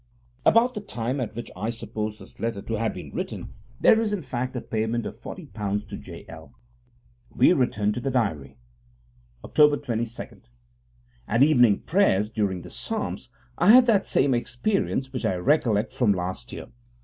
[0.47, 4.11] About the time at which I suppose this letter to have been written there is,
[4.11, 6.55] in fact, a payment of £40 to J.L.
[7.29, 8.57] We return to the diary:
[9.43, 9.83] Oct.
[9.85, 10.41] 22
[11.27, 13.29] At evening prayers, during the Psalms,
[13.59, 16.69] I had that same experience which I recollect from last year.